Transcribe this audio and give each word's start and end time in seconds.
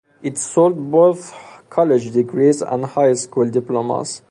It 0.23 0.39
sold 0.39 0.89
both 0.89 1.31
college 1.69 2.11
degrees 2.11 2.63
and 2.63 2.85
high 2.85 3.13
school 3.13 3.47
diplomas. 3.51 4.19